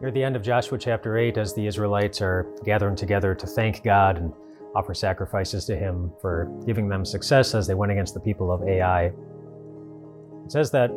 Near 0.00 0.10
the 0.10 0.24
end 0.24 0.34
of 0.34 0.42
Joshua 0.42 0.78
chapter 0.78 1.18
8, 1.18 1.36
as 1.36 1.52
the 1.52 1.66
Israelites 1.66 2.22
are 2.22 2.46
gathering 2.64 2.96
together 2.96 3.34
to 3.34 3.46
thank 3.46 3.82
God 3.82 4.16
and 4.16 4.32
offer 4.74 4.94
sacrifices 4.94 5.66
to 5.66 5.76
Him 5.76 6.10
for 6.22 6.50
giving 6.64 6.88
them 6.88 7.04
success 7.04 7.54
as 7.54 7.66
they 7.66 7.74
went 7.74 7.92
against 7.92 8.14
the 8.14 8.20
people 8.20 8.50
of 8.50 8.66
Ai, 8.66 9.12
it 10.46 10.50
says 10.50 10.70
that 10.70 10.90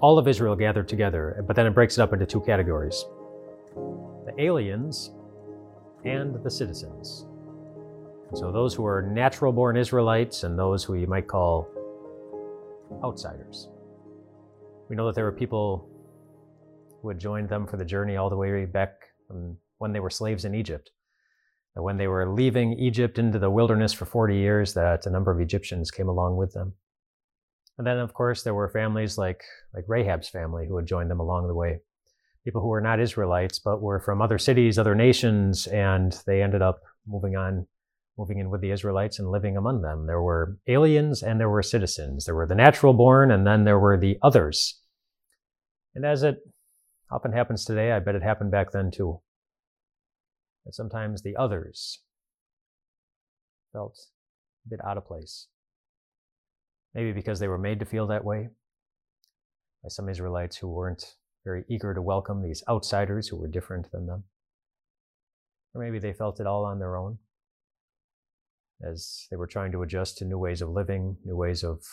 all 0.00 0.16
of 0.16 0.28
Israel 0.28 0.54
gathered 0.54 0.86
together, 0.86 1.42
but 1.44 1.56
then 1.56 1.66
it 1.66 1.74
breaks 1.74 1.98
it 1.98 2.02
up 2.02 2.12
into 2.12 2.24
two 2.24 2.40
categories 2.42 3.04
the 3.74 4.34
aliens 4.38 5.10
and 6.04 6.40
the 6.44 6.50
citizens. 6.50 7.26
So, 8.34 8.52
those 8.52 8.74
who 8.74 8.86
are 8.86 9.02
natural 9.02 9.52
born 9.52 9.76
Israelites 9.76 10.44
and 10.44 10.56
those 10.56 10.84
who 10.84 10.94
you 10.94 11.08
might 11.08 11.26
call 11.26 11.68
outsiders. 13.02 13.68
We 14.88 14.94
know 14.94 15.06
that 15.06 15.16
there 15.16 15.24
were 15.24 15.32
people 15.32 15.89
who 17.00 17.08
had 17.08 17.18
joined 17.18 17.48
them 17.48 17.66
for 17.66 17.76
the 17.76 17.84
journey 17.84 18.16
all 18.16 18.30
the 18.30 18.36
way 18.36 18.64
back 18.64 18.92
when 19.78 19.92
they 19.92 20.00
were 20.00 20.10
slaves 20.10 20.44
in 20.44 20.54
Egypt. 20.54 20.90
And 21.76 21.84
when 21.84 21.96
they 21.96 22.08
were 22.08 22.28
leaving 22.28 22.78
Egypt 22.78 23.18
into 23.18 23.38
the 23.38 23.50
wilderness 23.50 23.92
for 23.92 24.04
40 24.04 24.36
years, 24.36 24.74
that 24.74 25.06
a 25.06 25.10
number 25.10 25.30
of 25.30 25.40
Egyptians 25.40 25.90
came 25.90 26.08
along 26.08 26.36
with 26.36 26.52
them. 26.52 26.74
And 27.78 27.86
then, 27.86 27.98
of 27.98 28.12
course, 28.12 28.42
there 28.42 28.54
were 28.54 28.68
families 28.68 29.16
like, 29.16 29.42
like 29.72 29.84
Rahab's 29.88 30.28
family 30.28 30.66
who 30.68 30.76
had 30.76 30.86
joined 30.86 31.10
them 31.10 31.20
along 31.20 31.46
the 31.46 31.54
way. 31.54 31.78
People 32.44 32.60
who 32.60 32.68
were 32.68 32.80
not 32.80 33.00
Israelites, 33.00 33.58
but 33.58 33.80
were 33.80 34.00
from 34.00 34.20
other 34.20 34.38
cities, 34.38 34.78
other 34.78 34.94
nations, 34.94 35.66
and 35.68 36.20
they 36.26 36.42
ended 36.42 36.60
up 36.60 36.80
moving 37.06 37.36
on, 37.36 37.66
moving 38.18 38.38
in 38.38 38.50
with 38.50 38.60
the 38.60 38.70
Israelites 38.70 39.18
and 39.18 39.30
living 39.30 39.56
among 39.56 39.82
them. 39.82 40.06
There 40.06 40.20
were 40.20 40.58
aliens 40.66 41.22
and 41.22 41.38
there 41.38 41.48
were 41.48 41.62
citizens. 41.62 42.24
There 42.24 42.34
were 42.34 42.46
the 42.46 42.54
natural 42.54 42.92
born, 42.92 43.30
and 43.30 43.46
then 43.46 43.64
there 43.64 43.78
were 43.78 43.96
the 43.96 44.18
others. 44.22 44.78
And 45.94 46.04
as 46.04 46.22
it 46.22 46.38
often 47.10 47.32
happens 47.32 47.64
today. 47.64 47.92
I 47.92 47.98
bet 47.98 48.14
it 48.14 48.22
happened 48.22 48.50
back 48.50 48.72
then 48.72 48.90
too. 48.90 49.20
And 50.64 50.74
sometimes 50.74 51.22
the 51.22 51.36
others 51.36 52.00
felt 53.72 53.98
a 54.66 54.70
bit 54.70 54.84
out 54.84 54.96
of 54.96 55.06
place. 55.06 55.48
Maybe 56.94 57.12
because 57.12 57.38
they 57.38 57.48
were 57.48 57.58
made 57.58 57.78
to 57.80 57.84
feel 57.84 58.06
that 58.08 58.24
way 58.24 58.48
by 59.82 59.88
some 59.88 60.08
Israelites 60.08 60.56
who 60.56 60.68
weren't 60.68 61.14
very 61.44 61.64
eager 61.68 61.94
to 61.94 62.02
welcome 62.02 62.42
these 62.42 62.62
outsiders 62.68 63.28
who 63.28 63.36
were 63.36 63.48
different 63.48 63.90
than 63.92 64.06
them. 64.06 64.24
Or 65.74 65.82
maybe 65.82 65.98
they 65.98 66.12
felt 66.12 66.40
it 66.40 66.46
all 66.46 66.64
on 66.64 66.78
their 66.78 66.96
own 66.96 67.18
as 68.82 69.26
they 69.30 69.36
were 69.36 69.46
trying 69.46 69.72
to 69.72 69.82
adjust 69.82 70.18
to 70.18 70.24
new 70.24 70.38
ways 70.38 70.62
of 70.62 70.70
living, 70.70 71.16
new 71.24 71.36
ways 71.36 71.62
of 71.62 71.84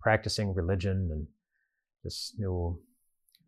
practicing 0.00 0.54
religion, 0.54 1.08
and 1.10 1.26
just 2.02 2.38
new 2.38 2.80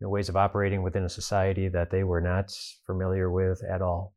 know, 0.01 0.09
ways 0.09 0.29
of 0.29 0.35
operating 0.35 0.83
within 0.83 1.03
a 1.03 1.09
society 1.09 1.67
that 1.69 1.91
they 1.91 2.03
were 2.03 2.21
not 2.21 2.51
familiar 2.85 3.31
with 3.31 3.61
at 3.63 3.81
all. 3.81 4.15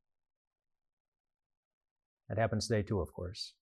That 2.28 2.38
happens 2.38 2.66
today 2.66 2.82
too, 2.82 3.00
of 3.00 3.12
course. 3.12 3.52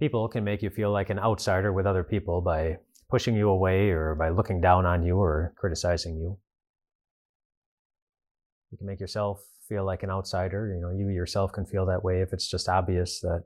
People 0.00 0.28
can 0.28 0.44
make 0.44 0.62
you 0.62 0.70
feel 0.70 0.90
like 0.90 1.10
an 1.10 1.18
outsider 1.18 1.72
with 1.72 1.86
other 1.86 2.02
people 2.02 2.40
by 2.40 2.78
pushing 3.08 3.36
you 3.36 3.48
away 3.48 3.90
or 3.90 4.14
by 4.14 4.30
looking 4.30 4.60
down 4.60 4.84
on 4.84 5.04
you 5.04 5.16
or 5.16 5.54
criticizing 5.56 6.16
you. 6.16 6.38
You 8.72 8.78
can 8.78 8.86
make 8.86 9.00
yourself 9.00 9.40
feel 9.68 9.86
like 9.86 10.02
an 10.02 10.10
outsider. 10.10 10.74
You 10.74 10.80
know, 10.80 10.90
you 10.90 11.08
yourself 11.08 11.52
can 11.52 11.64
feel 11.64 11.86
that 11.86 12.04
way 12.04 12.20
if 12.20 12.32
it's 12.32 12.50
just 12.50 12.68
obvious 12.68 13.20
that 13.20 13.44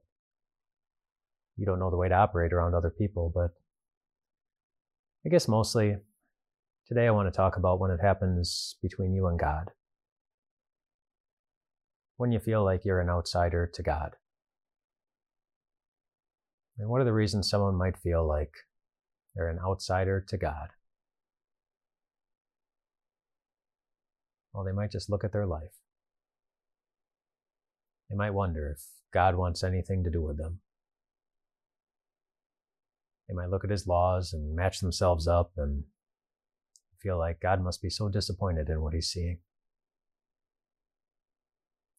you 1.56 1.66
don't 1.66 1.78
know 1.78 1.90
the 1.90 1.96
way 1.96 2.08
to 2.08 2.14
operate 2.14 2.52
around 2.52 2.74
other 2.74 2.90
people. 2.90 3.30
But 3.32 3.50
I 5.24 5.28
guess 5.28 5.46
mostly 5.46 5.96
Today, 6.90 7.06
I 7.06 7.12
want 7.12 7.32
to 7.32 7.36
talk 7.36 7.56
about 7.56 7.78
when 7.78 7.92
it 7.92 8.00
happens 8.00 8.74
between 8.82 9.14
you 9.14 9.28
and 9.28 9.38
God. 9.38 9.70
When 12.16 12.32
you 12.32 12.40
feel 12.40 12.64
like 12.64 12.84
you're 12.84 12.98
an 12.98 13.08
outsider 13.08 13.70
to 13.72 13.80
God. 13.80 14.16
And 16.80 16.88
what 16.88 17.00
are 17.00 17.04
the 17.04 17.12
reasons 17.12 17.48
someone 17.48 17.76
might 17.76 17.96
feel 17.96 18.26
like 18.26 18.50
they're 19.36 19.48
an 19.48 19.60
outsider 19.64 20.20
to 20.30 20.36
God? 20.36 20.70
Well, 24.52 24.64
they 24.64 24.72
might 24.72 24.90
just 24.90 25.08
look 25.08 25.22
at 25.22 25.32
their 25.32 25.46
life. 25.46 25.78
They 28.10 28.16
might 28.16 28.34
wonder 28.34 28.68
if 28.68 28.84
God 29.14 29.36
wants 29.36 29.62
anything 29.62 30.02
to 30.02 30.10
do 30.10 30.22
with 30.22 30.38
them. 30.38 30.58
They 33.28 33.34
might 33.34 33.50
look 33.50 33.62
at 33.62 33.70
his 33.70 33.86
laws 33.86 34.32
and 34.32 34.56
match 34.56 34.80
themselves 34.80 35.28
up 35.28 35.52
and 35.56 35.84
feel 37.00 37.18
like 37.18 37.40
God 37.40 37.62
must 37.62 37.82
be 37.82 37.90
so 37.90 38.08
disappointed 38.08 38.68
in 38.68 38.82
what 38.82 38.94
he's 38.94 39.08
seeing. 39.08 39.38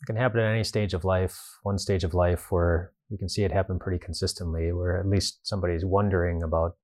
It 0.01 0.05
can 0.05 0.15
happen 0.15 0.39
at 0.39 0.51
any 0.51 0.63
stage 0.63 0.93
of 0.93 1.03
life, 1.03 1.39
one 1.63 1.77
stage 1.77 2.03
of 2.03 2.13
life 2.13 2.51
where 2.51 2.91
you 3.09 3.17
can 3.17 3.29
see 3.29 3.43
it 3.43 3.51
happen 3.51 3.77
pretty 3.77 3.99
consistently, 3.99 4.71
where 4.71 4.97
at 4.99 5.07
least 5.07 5.45
somebody's 5.45 5.85
wondering 5.85 6.41
about 6.41 6.77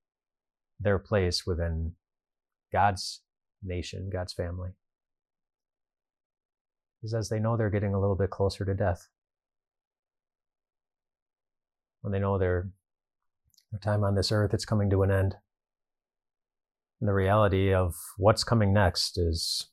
their 0.79 0.99
place 0.99 1.45
within 1.45 1.93
God's 2.71 3.21
nation, 3.63 4.09
God's 4.11 4.33
family. 4.33 4.71
Is 7.01 7.13
as 7.13 7.29
they 7.29 7.39
know 7.39 7.55
they're 7.55 7.69
getting 7.69 7.93
a 7.93 7.99
little 7.99 8.15
bit 8.15 8.29
closer 8.29 8.65
to 8.65 8.73
death. 8.73 9.07
When 12.01 12.11
they 12.11 12.19
know 12.19 12.37
their, 12.37 12.69
their 13.71 13.79
time 13.79 14.03
on 14.03 14.15
this 14.15 14.31
earth, 14.31 14.53
it's 14.53 14.65
coming 14.65 14.89
to 14.89 15.03
an 15.03 15.11
end. 15.11 15.35
And 16.99 17.07
the 17.07 17.13
reality 17.13 17.73
of 17.73 17.95
what's 18.17 18.43
coming 18.43 18.73
next 18.73 19.17
is 19.17 19.67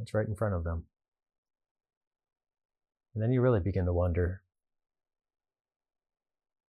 it's 0.00 0.14
right 0.14 0.26
in 0.26 0.36
front 0.36 0.54
of 0.54 0.64
them. 0.64 0.84
And 3.14 3.22
then 3.22 3.32
you 3.32 3.40
really 3.40 3.60
begin 3.60 3.86
to 3.86 3.92
wonder 3.92 4.42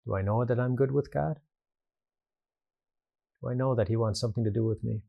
do 0.06 0.16
I 0.16 0.22
know 0.22 0.46
that 0.46 0.60
I'm 0.60 0.78
good 0.78 0.94
with 0.94 1.14
God? 1.14 1.40
Do 3.42 3.50
I 3.50 3.54
know 3.54 3.76
that 3.76 3.90
He 3.90 3.98
wants 3.98 4.22
something 4.22 4.46
to 4.46 4.50
do 4.50 4.66
with 4.66 4.82
me? 4.82 5.02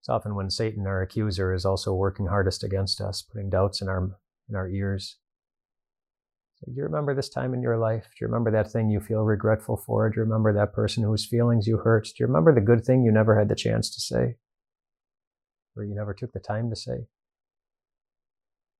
It's 0.00 0.08
often 0.08 0.34
when 0.34 0.50
Satan, 0.50 0.86
our 0.86 1.00
accuser, 1.00 1.54
is 1.54 1.64
also 1.64 1.94
working 1.94 2.26
hardest 2.26 2.64
against 2.64 3.00
us, 3.00 3.22
putting 3.22 3.48
doubts 3.48 3.80
in 3.80 3.88
our, 3.88 4.10
in 4.48 4.56
our 4.56 4.68
ears. 4.68 5.16
Do 6.66 6.72
you 6.74 6.84
remember 6.84 7.14
this 7.14 7.28
time 7.28 7.52
in 7.52 7.60
your 7.60 7.76
life? 7.76 8.04
Do 8.04 8.24
you 8.24 8.26
remember 8.26 8.50
that 8.52 8.70
thing 8.70 8.88
you 8.88 9.00
feel 9.00 9.22
regretful 9.22 9.76
for? 9.76 10.08
Do 10.08 10.16
you 10.16 10.22
remember 10.22 10.52
that 10.54 10.72
person 10.72 11.02
whose 11.02 11.26
feelings 11.26 11.66
you 11.66 11.76
hurt? 11.76 12.04
Do 12.04 12.12
you 12.20 12.26
remember 12.26 12.54
the 12.54 12.62
good 12.62 12.84
thing 12.84 13.02
you 13.02 13.12
never 13.12 13.38
had 13.38 13.48
the 13.48 13.54
chance 13.54 13.94
to 13.94 14.00
say? 14.00 14.36
Or 15.76 15.84
you 15.84 15.94
never 15.94 16.14
took 16.14 16.32
the 16.32 16.40
time 16.40 16.70
to 16.70 16.76
say? 16.76 17.06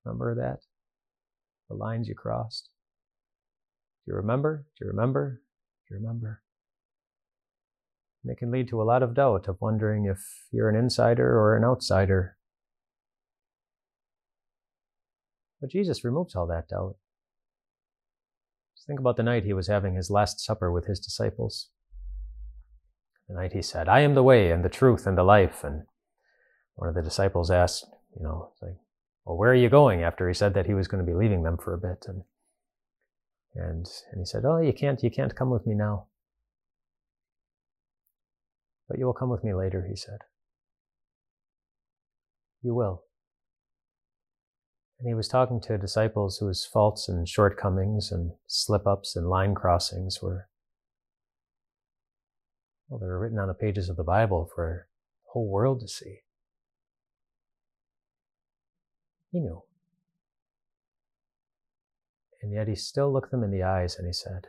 Remember 0.05 0.35
that? 0.35 0.61
The 1.69 1.77
lines 1.77 2.09
you 2.09 2.15
crossed? 2.15 2.71
Do 4.07 4.13
you 4.13 4.17
remember? 4.17 4.65
Do 4.79 4.87
you 4.87 4.91
remember? 4.91 5.43
Do 5.89 5.95
you 5.95 6.01
remember? 6.01 6.43
And 8.23 8.33
it 8.33 8.39
can 8.39 8.51
lead 8.51 8.69
to 8.69 8.81
a 8.81 8.85
lot 8.85 9.03
of 9.03 9.15
doubt 9.15 9.47
of 9.49 9.61
wondering 9.61 10.07
if 10.07 10.19
you're 10.51 10.71
an 10.71 10.77
insider 10.77 11.39
or 11.39 11.55
an 11.55 11.65
outsider. 11.65 12.39
But 15.61 15.71
Jesus 15.71 16.05
removes 16.05 16.35
all 16.35 16.47
that 16.47 16.69
doubt. 16.69 16.97
Think 18.87 19.01
about 19.01 19.17
the 19.17 19.23
night 19.23 19.45
he 19.45 19.55
was 19.55 19.69
having 19.69 19.95
his 19.95 20.11
last 20.11 20.41
supper 20.41 20.71
with 20.71 20.87
his 20.87 21.01
disciples. 21.01 21.71
The 23.29 23.35
night 23.35 23.53
he 23.55 23.63
said, 23.63 23.89
I 23.89 24.01
am 24.01 24.15
the 24.15 24.23
way 24.23 24.51
and 24.51 24.63
the 24.63 24.69
truth 24.69 25.07
and 25.07 25.17
the 25.17 25.25
life. 25.25 25.65
And 25.65 25.85
one 26.75 26.91
of 26.91 26.95
the 26.95 27.03
disciples 27.03 27.51
asked, 27.51 27.87
you 28.15 28.23
know, 28.23 28.53
like, 28.61 28.77
well, 29.25 29.39
where 29.39 29.51
are 29.51 29.55
you 29.55 29.71
going? 29.71 30.03
After 30.03 30.29
he 30.29 30.35
said 30.35 30.53
that 30.55 30.67
he 30.67 30.75
was 30.75 30.89
going 30.89 31.05
to 31.05 31.11
be 31.11 31.17
leaving 31.17 31.43
them 31.43 31.57
for 31.57 31.73
a 31.73 31.79
bit. 31.79 32.05
And, 32.07 32.23
and, 33.55 33.87
and 34.13 34.21
he 34.21 34.27
said, 34.27 34.45
oh, 34.45 34.59
you 34.59 34.75
can't, 34.75 35.03
you 35.03 35.11
can't 35.11 35.35
come 35.35 35.49
with 35.49 35.67
me 35.67 35.75
now. 35.75 36.09
But 38.87 38.99
you 38.99 39.07
will 39.07 39.15
come 39.15 39.31
with 39.31 39.43
me 39.43 39.55
later, 39.55 39.87
he 39.89 39.97
said. 39.97 40.19
You 42.63 42.75
will. 42.75 43.05
And 44.99 45.09
he 45.09 45.15
was 45.15 45.29
talking 45.29 45.61
to 45.63 45.77
disciples 45.77 46.39
whose 46.39 46.65
faults 46.65 47.09
and 47.09 47.29
shortcomings 47.29 48.13
and 48.13 48.33
slip 48.47 48.87
ups 48.87 49.17
and 49.17 49.29
line 49.29 49.55
crossings 49.55 50.23
were, 50.23 50.49
well, 52.89 53.01
they 53.01 53.07
were 53.07 53.19
written 53.19 53.39
on 53.39 53.49
the 53.49 53.55
pages 53.55 53.89
of 53.89 53.97
the 53.97 54.05
Bible 54.05 54.51
for 54.55 54.87
the 55.25 55.31
whole 55.33 55.49
world 55.49 55.81
to 55.81 55.89
see. 55.89 56.21
He 59.33 59.41
knew. 59.41 59.63
And 62.41 62.53
yet 62.53 62.69
he 62.69 62.77
still 62.77 63.13
looked 63.13 63.31
them 63.31 63.43
in 63.43 63.51
the 63.51 63.63
eyes 63.63 63.97
and 63.97 64.07
he 64.07 64.13
said, 64.13 64.49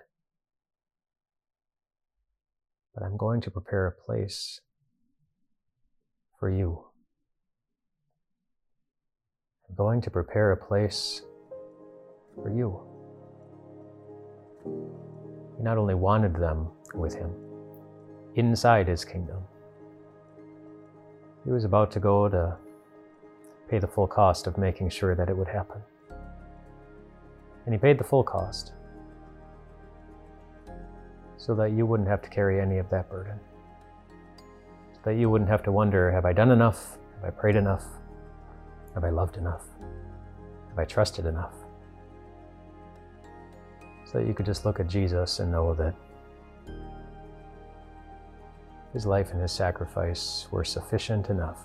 But 2.94 3.04
I'm 3.04 3.18
going 3.18 3.42
to 3.42 3.52
prepare 3.52 3.88
a 3.88 3.92
place 3.92 4.62
for 6.40 6.50
you. 6.50 6.86
Going 9.78 10.00
to 10.02 10.10
prepare 10.10 10.54
a 10.54 10.58
place 10.58 11.24
for 12.36 12.50
you. 12.50 12.80
He 15.58 15.64
not 15.64 15.78
only 15.78 15.96
wanted 15.96 16.34
them 16.36 16.70
with 16.94 17.14
him 17.14 17.34
inside 18.36 18.88
his 18.88 19.04
kingdom, 19.04 19.44
He 21.44 21.52
was 21.52 21.66
about 21.66 21.92
to 21.92 22.00
go 22.00 22.30
to 22.30 22.58
pay 23.70 23.80
the 23.80 23.88
full 23.88 24.08
cost 24.08 24.48
of 24.48 24.58
making 24.58 24.90
sure 24.90 25.14
that 25.14 25.30
it 25.30 25.36
would 25.36 25.48
happen. 25.48 25.82
And 27.66 27.74
he 27.74 27.78
paid 27.78 28.00
the 28.00 28.04
full 28.04 28.24
cost 28.24 28.74
so 31.38 31.54
that 31.56 31.74
you 31.74 31.86
wouldn't 31.86 32.10
have 32.10 32.22
to 32.22 32.30
carry 32.30 32.62
any 32.62 32.78
of 32.78 32.90
that 32.90 33.10
burden. 33.10 33.40
So 34.94 35.00
that 35.04 35.16
you 35.16 35.30
wouldn't 35.30 35.50
have 35.50 35.64
to 35.64 35.72
wonder 35.72 36.12
have 36.12 36.26
I 36.26 36.34
done 36.34 36.52
enough? 36.52 36.98
Have 37.16 37.26
I 37.26 37.30
prayed 37.30 37.56
enough? 37.58 37.84
Have 38.96 39.04
I 39.04 39.10
loved 39.10 39.38
enough? 39.38 39.66
Have 40.70 40.80
I 40.80 40.86
trusted 40.86 41.26
enough? 41.26 41.54
So 44.06 44.20
that 44.20 44.28
you 44.28 44.34
could 44.34 44.46
just 44.46 44.66
look 44.66 44.80
at 44.80 44.88
Jesus 44.88 45.40
and 45.40 45.52
know 45.52 45.76
that 45.76 45.94
his 48.94 49.06
life 49.06 49.32
and 49.32 49.42
his 49.42 49.52
sacrifice 49.52 50.48
were 50.52 50.64
sufficient 50.64 51.30
enough 51.30 51.60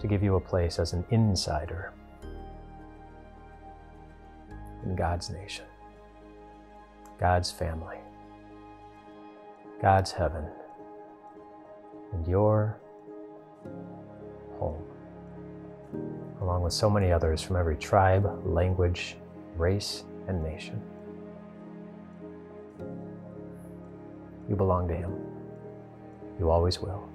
to 0.00 0.06
give 0.06 0.22
you 0.22 0.36
a 0.36 0.40
place 0.40 0.78
as 0.78 0.94
an 0.94 1.04
insider 1.10 1.92
in 4.86 4.96
God's 4.96 5.28
nation, 5.28 5.66
God's 7.20 7.50
family, 7.50 7.98
God's 9.82 10.12
heaven, 10.12 10.46
and 12.12 12.26
your 12.26 12.78
along 16.56 16.64
with 16.64 16.72
so 16.72 16.88
many 16.88 17.12
others 17.12 17.42
from 17.42 17.54
every 17.54 17.76
tribe, 17.76 18.24
language, 18.46 19.18
race, 19.58 20.04
and 20.26 20.42
nation. 20.42 20.80
You 24.48 24.56
belong 24.56 24.88
to 24.88 24.94
Him. 24.94 25.12
You 26.38 26.50
always 26.50 26.80
will. 26.80 27.06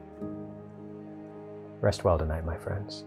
Rest 1.81 2.03
well 2.03 2.19
tonight, 2.19 2.45
my 2.45 2.55
friends. 2.55 3.05